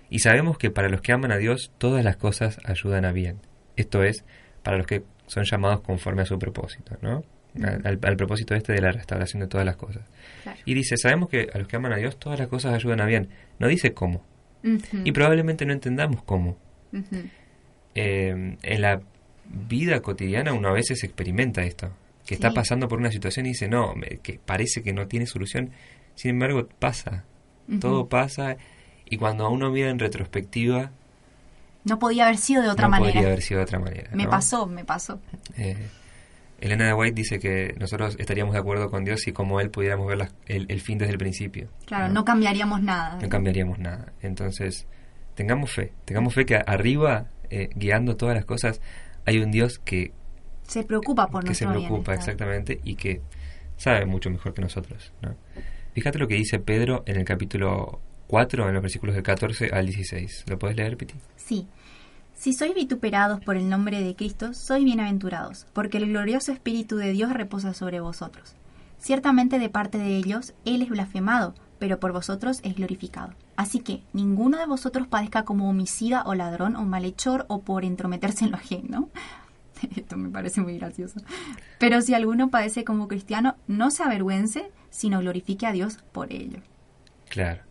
[0.09, 3.41] y sabemos que para los que aman a Dios todas las cosas ayudan a bien.
[3.77, 4.25] Esto es,
[4.63, 7.23] para los que son llamados conforme a su propósito, ¿no?
[7.63, 10.09] Al, al- al propósito este de la restauración de todas las cosas.
[10.45, 10.59] Claro.
[10.65, 13.07] Y dice, sabemos que a los que aman a Dios todas las cosas ayudan a
[13.07, 13.29] bien.
[13.59, 14.25] No dice cómo.
[15.05, 16.57] Y probablemente no entendamos cómo.
[17.95, 19.01] Eh, en la
[19.47, 21.91] vida cotidiana uno a veces experimenta esto.
[22.27, 25.27] Que está pasando por una situación y dice, no, me- que parece que no tiene
[25.27, 25.71] solución.
[26.15, 27.25] Sin embargo, pasa.
[27.81, 28.57] Todo pasa.
[29.05, 30.91] Y cuando uno mira en retrospectiva,
[31.85, 33.13] No podía haber sido de otra no manera.
[33.15, 34.11] podría haber sido de otra manera.
[34.13, 34.31] Me ¿no?
[34.31, 35.19] pasó, me pasó.
[35.57, 35.77] Eh,
[36.61, 40.07] Elena de White dice que nosotros estaríamos de acuerdo con Dios si como Él pudiéramos
[40.07, 41.69] ver las- el, el fin desde el principio.
[41.87, 43.19] Claro, no cambiaríamos nada.
[43.21, 44.13] no cambiaríamos nada.
[44.21, 44.87] Entonces,
[45.35, 48.81] tengamos fe, tengamos fe que arriba, eh, guiando todas las cosas,
[49.27, 50.13] hay un Dios que,
[50.67, 52.15] Se preocupa por que se preocupa bienestar.
[52.17, 53.21] exactamente y que
[53.77, 55.13] sabe mucho mejor que nosotros.
[55.23, 55.35] ¿no?
[55.95, 59.87] Fíjate lo que dice Pedro en el capítulo 4, en los versículos del 14 al
[59.87, 60.45] 16.
[60.47, 61.15] ¿Lo puedes leer, Piti?
[61.37, 61.67] Sí.
[62.41, 67.13] Si sois vituperados por el nombre de Cristo, sois bienaventurados, porque el glorioso Espíritu de
[67.13, 68.55] Dios reposa sobre vosotros.
[68.99, 73.35] Ciertamente de parte de ellos Él es blasfemado, pero por vosotros es glorificado.
[73.57, 78.47] Así que ninguno de vosotros padezca como homicida o ladrón o malhechor o por entrometerse
[78.47, 79.11] en lo ajeno.
[79.95, 81.21] Esto me parece muy gracioso.
[81.79, 86.61] Pero si alguno padece como cristiano, no se avergüence, sino glorifique a Dios por ello.
[87.29, 87.70] Claro.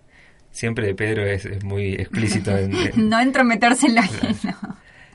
[0.52, 4.56] Siempre de Pedro es, es muy explícito en, en- No entrometerse en lo ajeno.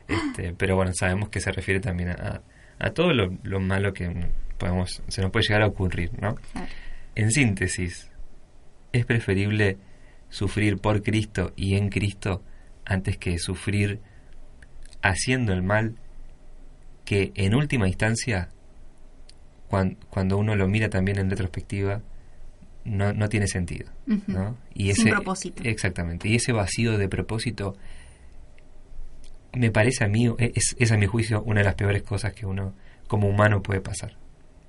[0.09, 2.42] Este, pero bueno, sabemos que se refiere también a,
[2.79, 6.35] a todo lo, lo malo que podemos, se nos puede llegar a ocurrir, ¿no?
[6.53, 6.68] Claro.
[7.14, 8.11] En síntesis,
[8.92, 9.79] es preferible
[10.29, 12.42] sufrir por Cristo y en Cristo
[12.85, 14.01] antes que sufrir
[15.03, 15.97] haciendo el mal
[17.05, 18.49] que en última instancia,
[19.68, 22.03] cuan- cuando uno lo mira también en retrospectiva,
[22.85, 23.90] no, no tiene sentido.
[24.27, 24.57] ¿no?
[24.75, 25.62] Y Sin ese, propósito.
[25.64, 26.29] Exactamente.
[26.29, 27.77] Y ese vacío de propósito
[29.53, 32.35] me parece a mí, e, es, es a mi juicio una de las peores cosas
[32.35, 32.75] que uno
[33.07, 34.16] como humano puede pasar.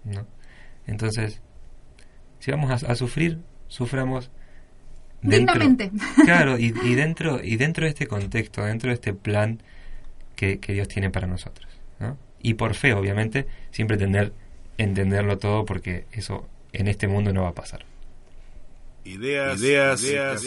[0.03, 0.25] ¿no?
[0.87, 1.41] Entonces,
[2.39, 4.31] si vamos a, sufrir, suframos
[5.21, 5.59] dentro,
[6.23, 9.61] Claro, y, y, dentro, y dentro de este contexto, dentro de este plan
[10.35, 11.67] que, que Dios tiene para nosotros.
[11.99, 12.17] ¿no?
[12.41, 14.31] Y por fe, obviamente, siempre tener,
[14.77, 17.85] entenderlo todo porque eso en este mundo no va a pasar.
[19.05, 20.43] Ideas, ideas, ideas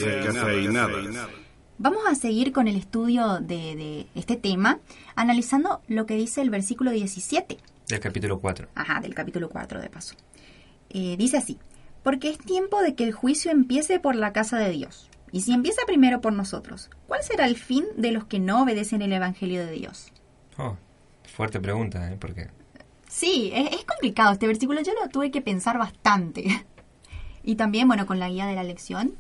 [1.79, 4.81] Vamos a seguir con el estudio de, de, este tema,
[5.15, 7.57] analizando lo que dice el versículo 17.
[7.87, 8.67] Del capítulo 4.
[8.75, 10.17] Ajá, del capítulo 4 de paso.
[10.91, 11.57] Eh, dice así,
[12.03, 15.09] porque es tiempo de que el juicio empiece por la casa de Dios.
[15.31, 19.03] Y si empieza primero por nosotros, ¿cuál será el fin de los que no obedecen
[19.03, 20.13] el Evangelio de Dios?
[20.57, 20.77] Oh,
[21.33, 22.17] fuerte pregunta, ¿eh?
[22.19, 22.49] Porque...
[23.09, 26.67] Sí, es, es complicado este versículo, yo lo tuve que pensar bastante.
[27.49, 29.15] Y también, bueno, con la guía de la lección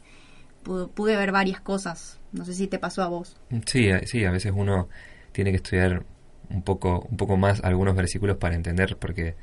[0.62, 2.20] pude, ver varias cosas.
[2.30, 3.38] No sé si te pasó a vos.
[3.64, 4.90] Sí, sí, a veces uno
[5.32, 6.04] tiene que estudiar
[6.50, 9.34] un poco, un poco más algunos versículos para entender, porque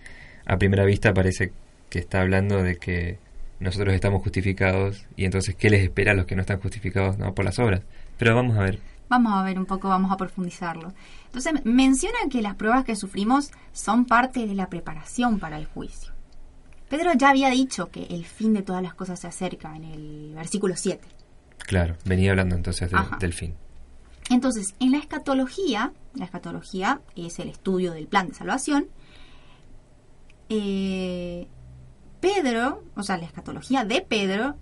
[0.45, 1.51] a primera vista parece
[1.89, 3.17] que está hablando de que
[3.59, 7.33] nosotros estamos justificados y entonces qué les espera a los que no están justificados no
[7.33, 7.81] por las obras.
[8.19, 8.77] Pero vamos a ver.
[9.09, 10.93] Vamos a ver un poco, vamos a profundizarlo.
[11.25, 16.14] Entonces menciona que las pruebas que sufrimos son parte de la preparación para el juicio.
[16.89, 20.33] Pedro ya había dicho que el fin de todas las cosas se acerca en el
[20.35, 21.05] versículo 7.
[21.59, 23.55] Claro, venía hablando entonces del fin.
[24.29, 28.87] Entonces, en la escatología, la escatología es el estudio del plan de salvación,
[30.49, 31.47] eh,
[32.19, 34.55] Pedro, o sea, la escatología de Pedro,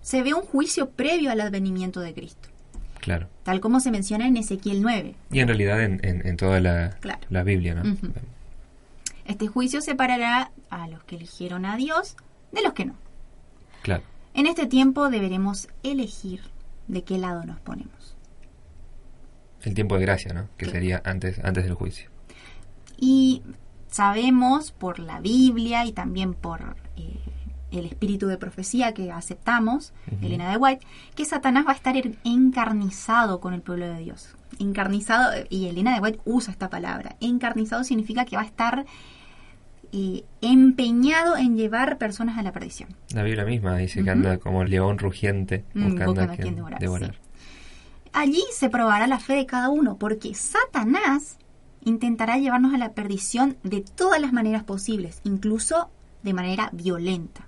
[0.00, 2.48] se ve un juicio previo al advenimiento de Cristo.
[3.00, 3.28] Claro.
[3.42, 5.14] Tal como se menciona en Ezequiel 9.
[5.32, 6.96] Y en realidad en, toda la,
[7.28, 7.96] la Biblia, ¿no?
[9.28, 12.16] Este juicio separará a los que eligieron a Dios
[12.50, 12.94] de los que no.
[13.82, 14.02] Claro.
[14.34, 16.40] En este tiempo deberemos elegir
[16.88, 18.16] de qué lado nos ponemos.
[19.62, 20.48] El tiempo de gracia, ¿no?
[20.56, 22.08] Que sería antes, antes del juicio.
[22.96, 23.42] Y
[23.88, 27.20] sabemos por la Biblia y también por eh,
[27.70, 33.40] el espíritu de profecía que aceptamos, Elena de White, que Satanás va a estar encarnizado
[33.40, 34.36] con el pueblo de Dios.
[34.58, 37.16] Encarnizado, y Elena de White usa esta palabra.
[37.20, 38.86] Encarnizado significa que va a estar
[40.40, 42.90] empeñado en llevar personas a la perdición.
[43.14, 47.14] La Biblia misma dice que anda como león rugiente mm, buscando a quien devorar.
[48.12, 51.38] Allí se probará la fe de cada uno, porque Satanás
[51.84, 55.90] intentará llevarnos a la perdición de todas las maneras posibles, incluso
[56.22, 57.46] de manera violenta.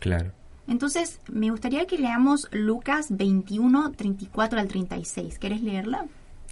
[0.00, 0.32] Claro.
[0.68, 5.38] Entonces, me gustaría que leamos Lucas 21, 34 al 36.
[5.38, 6.06] ¿Querés leerla?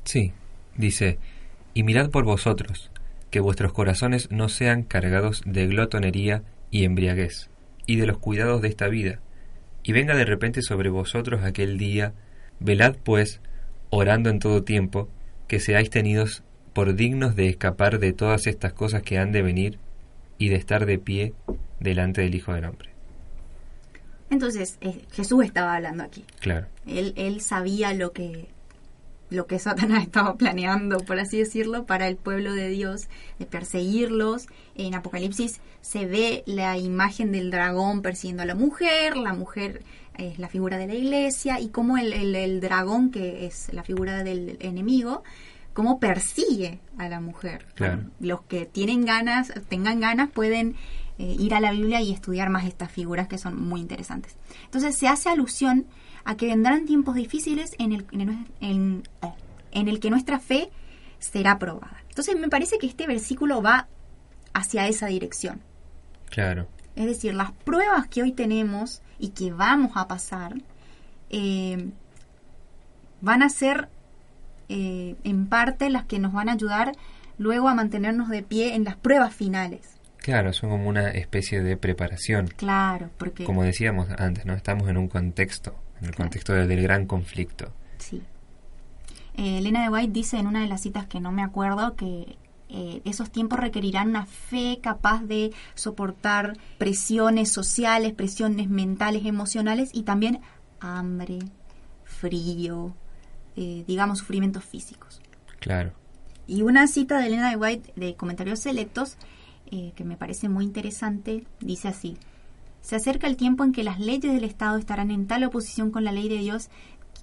[0.04, 0.32] Sí.
[0.76, 1.18] Dice,
[1.72, 2.90] y mirad por vosotros,
[3.34, 7.50] que vuestros corazones no sean cargados de glotonería y embriaguez,
[7.84, 9.18] y de los cuidados de esta vida,
[9.82, 12.12] y venga de repente sobre vosotros aquel día,
[12.60, 13.40] velad pues,
[13.90, 15.08] orando en todo tiempo,
[15.48, 16.44] que seáis tenidos
[16.74, 19.80] por dignos de escapar de todas estas cosas que han de venir
[20.38, 21.34] y de estar de pie
[21.80, 22.90] delante del Hijo del Hombre.
[24.30, 26.24] Entonces, eh, Jesús estaba hablando aquí.
[26.38, 26.68] Claro.
[26.86, 28.46] Él, él sabía lo que
[29.34, 34.46] lo que Satanás estaba planeando, por así decirlo, para el pueblo de Dios, de perseguirlos.
[34.74, 39.82] En Apocalipsis se ve la imagen del dragón persiguiendo a la mujer, la mujer
[40.16, 44.56] es la figura de la iglesia y cómo el, dragón, que es la figura del
[44.60, 45.24] enemigo,
[45.72, 47.66] cómo persigue a la mujer.
[48.20, 50.76] Los que tienen ganas, tengan ganas, pueden
[51.18, 54.36] eh, ir a la Biblia y estudiar más estas figuras que son muy interesantes.
[54.64, 55.86] Entonces se hace alusión
[56.24, 58.06] a que vendrán tiempos difíciles en el,
[58.60, 59.02] en,
[59.72, 60.70] el que nuestra fe
[61.18, 62.02] será probada.
[62.08, 63.88] Entonces me parece que este versículo va
[64.52, 65.60] hacia esa dirección.
[66.30, 66.66] Claro.
[66.96, 70.54] Es decir, las pruebas que hoy tenemos y que vamos a pasar
[71.30, 71.90] eh,
[73.20, 73.88] van a ser
[74.68, 76.92] eh, en parte las que nos van a ayudar
[77.36, 79.98] luego a mantenernos de pie en las pruebas finales.
[80.18, 82.46] Claro, son como una especie de preparación.
[82.56, 83.44] Claro, porque...
[83.44, 84.54] Como decíamos antes, ¿no?
[84.54, 85.74] Estamos en un contexto
[86.04, 87.72] en el contexto del, gran conflicto.
[87.98, 88.22] Sí.
[89.36, 92.36] Eh, Elena de White dice en una de las citas que no me acuerdo que
[92.68, 100.02] eh, esos tiempos requerirán una fe capaz de soportar presiones sociales, presiones mentales, emocionales y
[100.02, 100.40] también
[100.80, 101.38] hambre,
[102.04, 102.94] frío,
[103.56, 105.20] eh, digamos, sufrimientos físicos.
[105.58, 105.92] Claro.
[106.46, 109.16] Y una cita de Elena de White de comentarios selectos
[109.96, 112.16] que me parece muy interesante dice así.
[112.84, 116.04] Se acerca el tiempo en que las leyes del Estado estarán en tal oposición con
[116.04, 116.68] la ley de Dios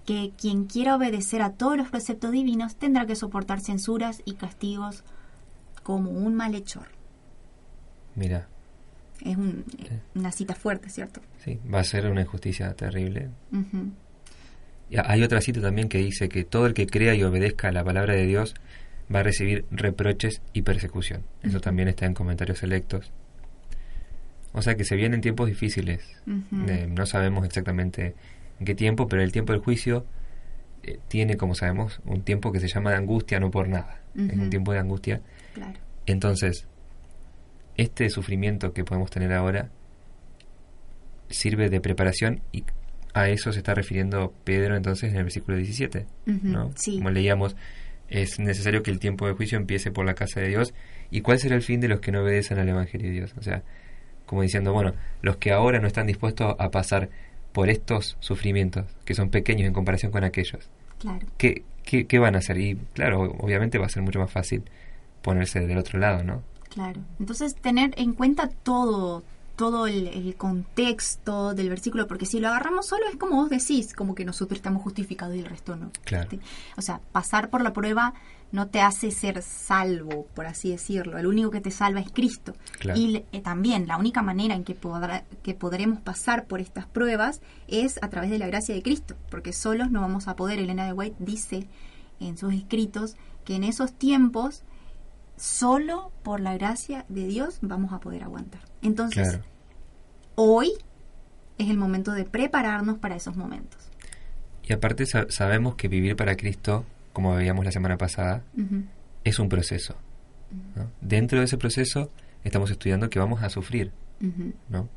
[0.07, 5.03] que quien quiera obedecer a todos los preceptos divinos tendrá que soportar censuras y castigos
[5.83, 6.87] como un malhechor.
[8.15, 8.47] Mira.
[9.23, 9.37] Es
[10.15, 11.21] una cita fuerte, ¿cierto?
[11.45, 13.29] Sí, va a ser una injusticia terrible.
[15.05, 17.83] hay otra cita también que dice que todo el que crea y obedezca a la
[17.83, 18.55] palabra de Dios
[19.13, 21.23] va a recibir reproches y persecución.
[21.43, 23.11] Eso también está en comentarios selectos.
[24.53, 26.01] O sea que se vienen tiempos difíciles.
[26.25, 28.15] no sabemos exactamente
[28.59, 30.05] en qué tiempo, pero el tiempo del juicio
[30.83, 34.01] eh, tiene, como sabemos, un tiempo que se llama de angustia, no por nada.
[34.15, 35.21] Es un tiempo de angustia.
[36.05, 36.67] Entonces,
[37.77, 39.69] este sufrimiento que podemos tener ahora
[41.29, 42.65] sirve de preparación y
[43.13, 46.05] a eso se está refiriendo Pedro entonces en el versículo 17.
[46.25, 46.73] ¿no?
[46.85, 47.55] Como leíamos,
[48.09, 50.73] es necesario que el tiempo de juicio empiece por la casa de Dios.
[51.09, 53.33] ¿Y cuál será el fin de los que no obedecen al Evangelio de Dios?
[53.37, 53.63] O sea,
[54.31, 57.09] como diciendo, bueno, los que ahora no están dispuestos a pasar
[57.51, 60.69] por estos sufrimientos, que son pequeños en comparación con aquellos,
[60.99, 61.27] claro.
[61.37, 62.57] ¿qué, qué, van a hacer?
[62.57, 64.63] Y claro, obviamente va a ser mucho más fácil
[65.21, 66.43] ponerse del otro lado, ¿no?
[66.69, 67.01] Claro.
[67.19, 69.21] Entonces, tener en cuenta todo,
[69.57, 74.15] todo el, contexto del versículo, porque si lo agarramos solo es como vos decís, como
[74.15, 75.91] que nosotros estamos justificados y el resto no.
[76.05, 76.29] Claro.
[76.77, 78.13] O sea, pasar por la prueba
[78.51, 81.17] no te hace ser salvo, por así decirlo.
[81.17, 82.53] El único que te salva es Cristo.
[82.95, 87.41] Y eh, también la única manera en que, podrá, que podremos pasar por estas pruebas
[87.67, 90.59] es a través de la gracia de Cristo, porque solos no vamos a poder.
[90.59, 91.67] Elena de White dice
[92.19, 94.63] en sus escritos que en esos tiempos
[95.37, 98.61] solo por la gracia de Dios vamos a poder aguantar.
[98.81, 99.39] Entonces,
[100.35, 100.73] hoy
[101.57, 103.79] es el momento de prepararnos para esos momentos.
[104.63, 108.43] Y aparte sabemos que vivir para Cristo, como veíamos la semana pasada,
[109.23, 109.95] es un proceso.
[111.01, 112.11] Dentro de ese proceso
[112.43, 113.91] estamos estudiando que vamos a sufrir.
[114.69, 114.89] ¿no?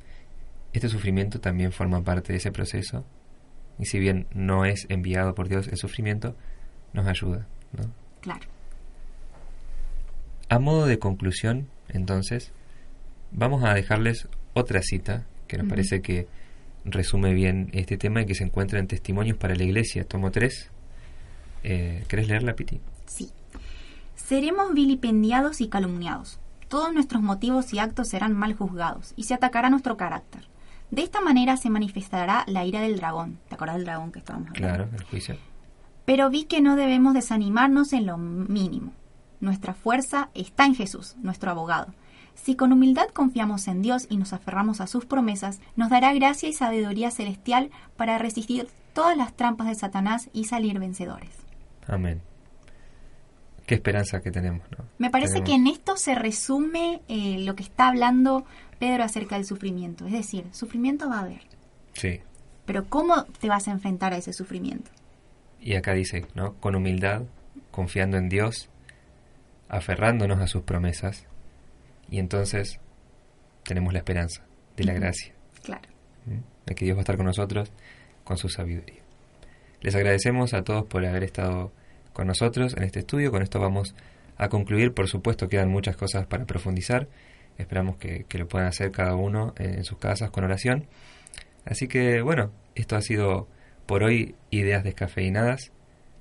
[0.73, 3.05] Este sufrimiento también forma parte de ese proceso.
[3.79, 6.37] Y si bien no es enviado por Dios el sufrimiento,
[6.93, 7.47] nos ayuda.
[7.73, 7.91] ¿no?
[8.21, 8.47] Claro.
[10.49, 12.53] A modo de conclusión, entonces,
[13.33, 16.29] vamos a dejarles otra cita que nos parece que
[16.85, 20.71] resume bien este tema y que se encuentra en Testimonios para la Iglesia, tomo 3.
[21.65, 22.81] Eh, ¿Querés leerla, Piti?
[23.07, 23.31] Sí.
[24.15, 26.39] Seremos vilipendiados y calumniados.
[26.69, 30.49] Todos nuestros motivos y actos serán mal juzgados y se atacará nuestro carácter.
[30.91, 33.39] De esta manera se manifestará la ira del dragón.
[33.49, 34.69] ¿Te acuerdas del dragón que estábamos hablando?
[34.69, 35.37] Claro, el juicio.
[36.05, 38.93] Pero vi que no debemos desanimarnos en lo mínimo
[39.45, 41.95] nuestra fuerza está en Jesús, nuestro abogado.
[42.35, 46.49] Si con humildad confiamos en Dios y nos aferramos a sus promesas, nos dará gracia
[46.49, 51.31] y sabiduría celestial para resistir todas las trampas de Satanás y salir vencedores.
[51.87, 52.21] Amén.
[53.67, 54.63] Qué esperanza que tenemos.
[54.77, 54.85] ¿no?
[54.99, 58.45] Me parece que en esto se resume eh, lo que está hablando
[58.79, 60.07] Pedro acerca del sufrimiento.
[60.07, 61.41] Es decir, sufrimiento va a haber.
[61.95, 62.21] Sí.
[62.67, 64.91] Pero ¿cómo te vas a enfrentar a ese sufrimiento?
[65.61, 66.55] Y acá dice, ¿no?
[66.55, 67.23] Con humildad,
[67.71, 68.69] confiando en Dios
[69.69, 71.27] aferrándonos a sus promesas
[72.11, 72.79] y entonces
[73.65, 74.45] tenemos la esperanza
[74.77, 75.35] de la gracia.
[75.63, 75.89] Claro.
[76.67, 77.73] De que Dios va a estar con nosotros
[78.25, 79.04] con su sabiduría.
[79.85, 81.71] Les agradecemos a todos por haber estado
[82.15, 83.31] con nosotros en este estudio.
[83.31, 83.95] Con esto vamos
[84.39, 84.95] a concluir.
[84.95, 87.07] Por supuesto, quedan muchas cosas para profundizar.
[87.59, 90.87] Esperamos que, que lo puedan hacer cada uno en sus casas con oración.
[91.67, 93.47] Así que, bueno, esto ha sido
[93.85, 95.71] por hoy Ideas Descafeinadas.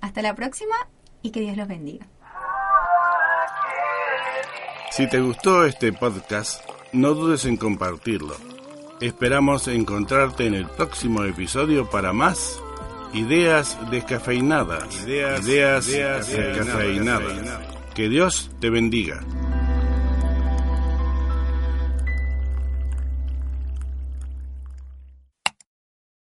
[0.02, 0.76] Hasta la próxima
[1.22, 2.06] y que Dios los bendiga.
[4.92, 8.36] Si te gustó este podcast, no dudes en compartirlo.
[9.00, 12.62] Esperamos encontrarte en el próximo episodio para más
[13.14, 15.04] ideas descafeinadas.
[15.04, 15.88] Ideas, ideas
[16.28, 17.60] descafeinadas.
[17.94, 19.22] Que Dios te bendiga.